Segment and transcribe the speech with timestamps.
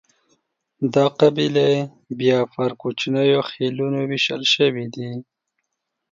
[0.93, 1.71] دا قبیلې
[2.19, 5.11] بیا پر کوچنیو خېلونو وېشل شوې دي.